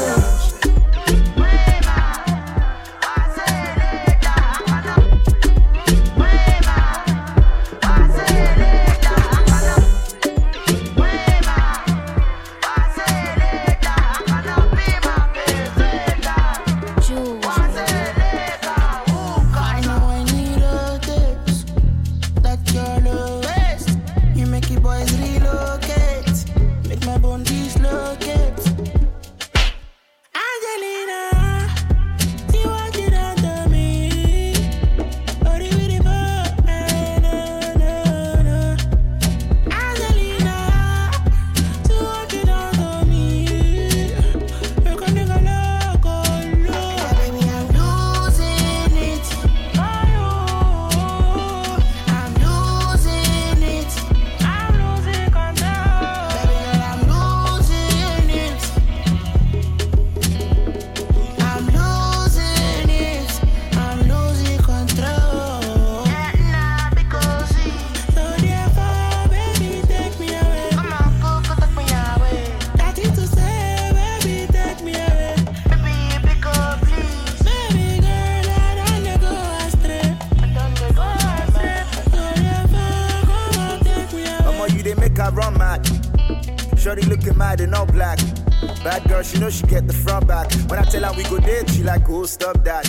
[89.28, 90.52] She know she get the front back.
[90.70, 92.88] When I tell her we go date, she like, oh, stop that.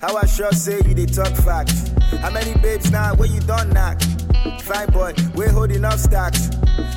[0.00, 1.90] How I sure say you they talk facts.
[2.20, 4.00] How many babes now where you done knock?
[4.62, 6.50] Fine boy, we're holding up stacks.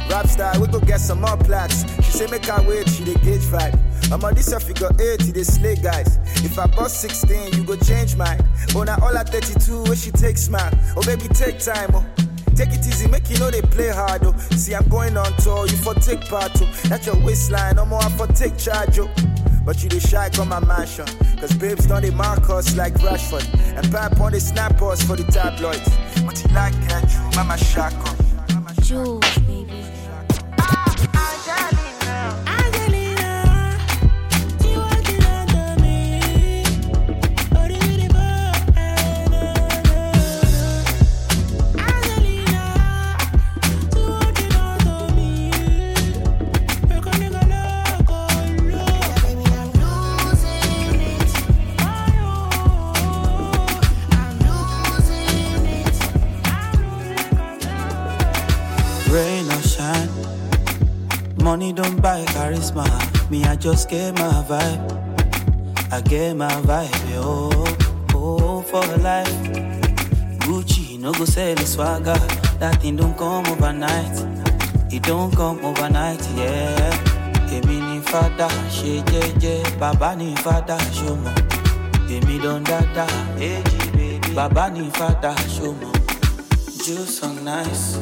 [0.10, 1.84] Rap star, we go get some more plaques.
[2.04, 3.78] She say make her wait, she dey gauge vibe.
[4.10, 6.20] Mama, this your figure 80, they slay guys.
[6.44, 8.46] If I bust 16, you go change mine.
[8.76, 10.72] Oh, now all at 32, where she takes smile.
[10.98, 12.06] Oh, baby, take time, oh.
[12.56, 14.36] Take it easy, make you know they play hard, oh.
[14.52, 16.66] See, I'm going on tour, you for take part, oh.
[16.89, 19.10] That's your waistline, no more, I for take charge, oh.
[19.66, 21.06] But you the shy on my mansion.
[21.39, 23.47] Cause babes don't they mark us like Rashford.
[23.78, 25.88] And pap on they snap us for the tabloids.
[26.26, 28.16] But he like that, you, mama shako.
[28.82, 29.24] Jules,
[59.12, 60.09] Rain or shine,
[61.43, 62.86] money don't buy charisma.
[63.30, 64.82] Me, I just get my vibe.
[65.91, 67.49] I get my vibe, yo.
[68.14, 69.28] Oh, for life.
[70.45, 72.18] Gucci, no go sell the swagger.
[72.59, 74.16] That thing don't come overnight.
[74.93, 77.07] It don't come overnight, yeah.
[77.51, 79.78] Èmi ni fada, ṣe jẹ́jẹ́.
[79.80, 81.36] Bàbá ni fada, ṣo mọ̀.
[82.16, 83.05] Èmi don dada.
[84.36, 85.91] Bàbá ni fada, ṣo mọ̀.
[86.84, 87.99] Juice on nice.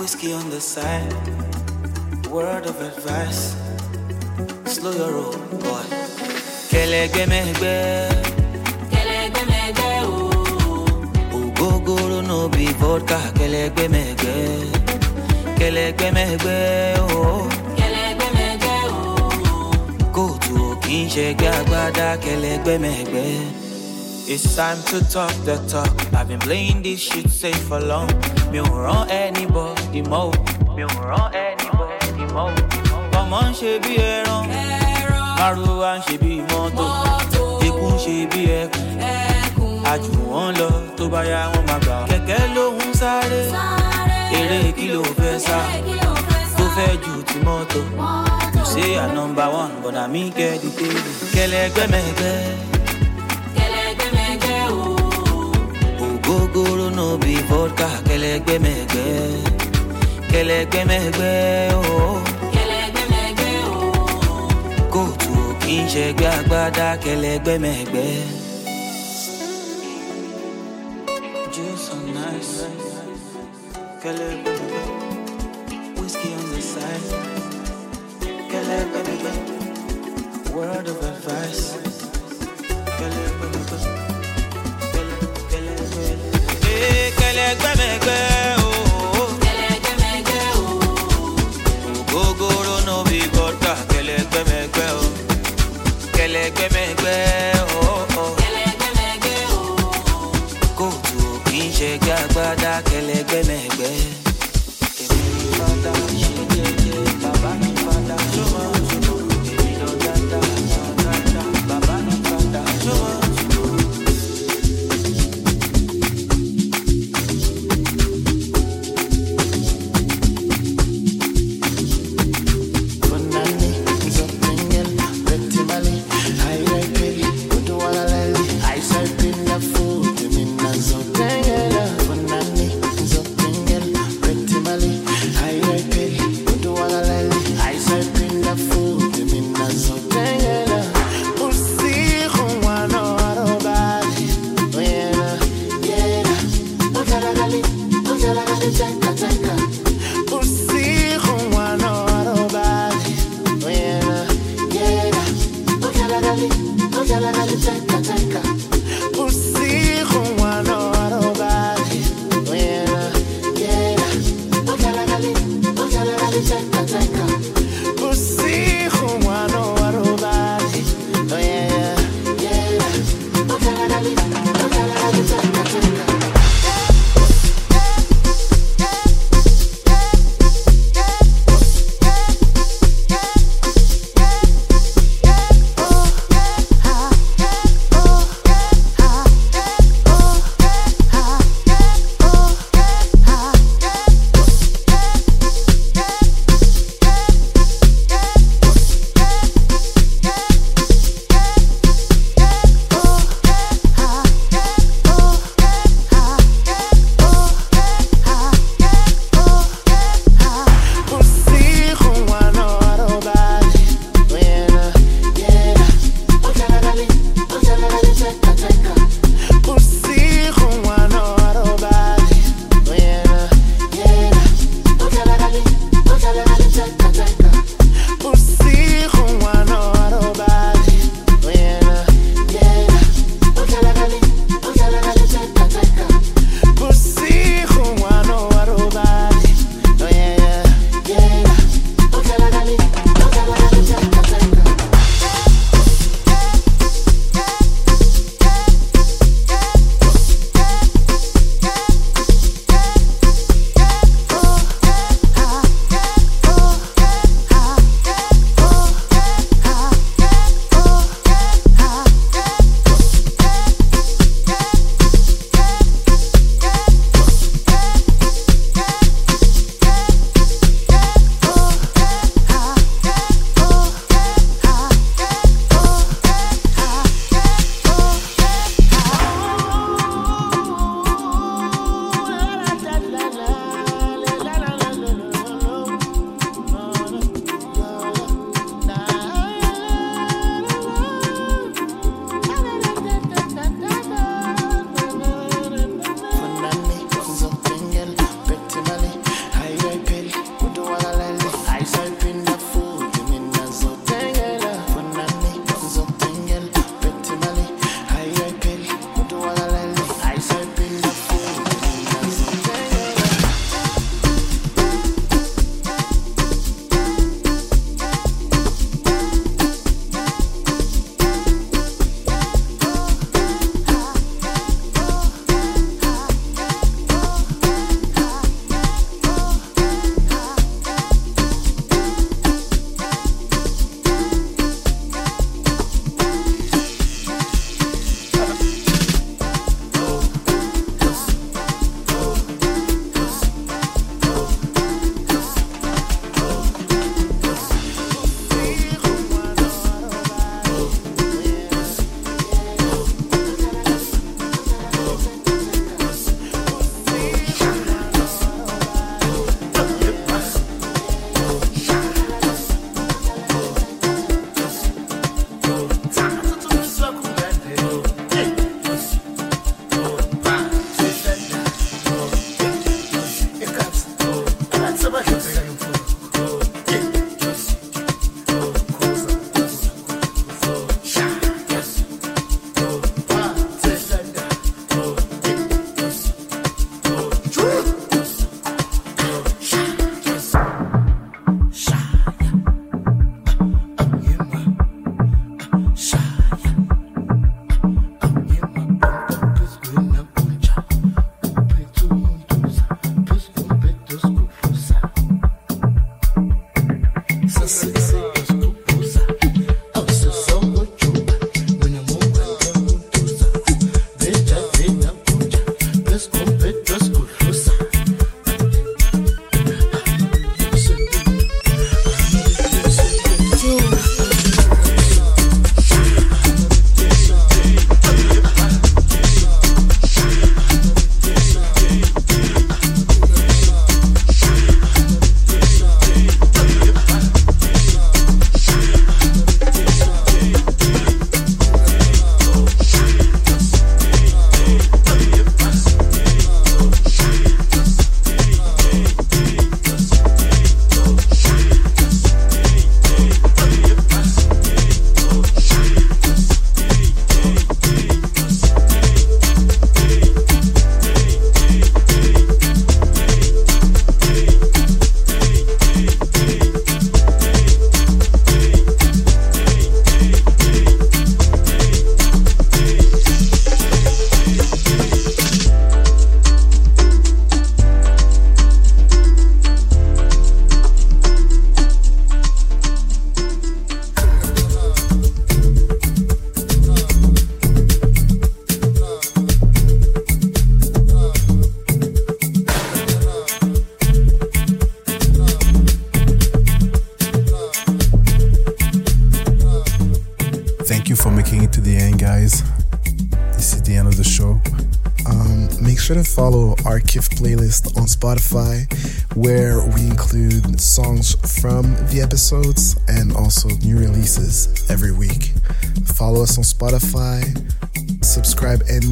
[0.00, 1.12] Whiskey on the side.
[2.30, 3.54] Word of advice.
[4.64, 5.84] Slow your roll, boy.
[6.70, 7.76] Kẹlẹgbẹmẹgbẹ.
[8.92, 10.30] Kẹlẹgbẹmẹgbẹ o.
[11.38, 13.18] Ògógóró no be vodka.
[13.38, 14.36] Kẹlẹgbẹmẹgbẹ.
[15.58, 16.58] Kẹlẹgbẹmẹgbẹ
[17.00, 17.48] o.
[17.78, 19.02] Kẹlẹgbẹmẹgbẹ o.
[20.14, 22.08] Kóòtù ò kì í ṣẹgbẹ́ agbádá.
[22.24, 23.26] Kẹlẹgbẹmẹgbẹ.
[24.26, 25.90] It's time to talk the talk.
[26.14, 28.06] I've been playing this shit safe for long.
[28.52, 30.30] Mi ò rán anybody mọ́.
[30.76, 32.48] Mi ò rán anybody mọ́.
[33.20, 34.42] Ọmọ ń ṣe bí ẹran.
[35.38, 36.84] Márùwá ń ṣe bí mọ́tò.
[37.66, 38.90] Ikú ń ṣe bí ẹkùn.
[39.92, 41.96] Àjù wọn lọ tó bá yá wọn máa gbà.
[42.10, 43.42] Kẹ̀kẹ́ ló ń sáré.
[44.38, 45.58] Eré kí ló fẹ́ sá?
[46.56, 47.80] Tó fẹ́ ju ti mọ́tò.
[48.56, 51.02] You say I number one, but na me get the table.
[51.34, 52.32] Kẹlẹgbẹmẹgbẹ.
[52.34, 52.79] Kẹlẹgbẹmẹgbẹ
[56.54, 59.06] guru no be vodka kẹlẹgbẹ mẹgbẹ
[60.32, 61.32] kẹlẹgbẹ mẹgbẹ
[61.74, 62.22] o.
[62.54, 63.80] kẹlẹgbẹ o.
[66.38, 67.54] agbádá kẹlẹgbẹ
[71.54, 72.04] juice on
[72.36, 72.56] ice
[75.98, 77.06] whiskey on the side
[80.54, 81.80] word of advice.
[87.50, 88.09] mẹ́gbẹ́mẹ́gbẹ́.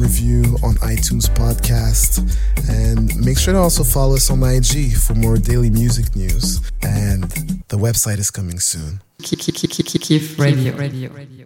[0.09, 2.25] Review on iTunes Podcast,
[2.67, 6.59] and make sure to also follow us on IG for more daily music news.
[6.81, 7.23] And
[7.67, 9.01] the website is coming soon.
[9.21, 11.38] KIF Radio.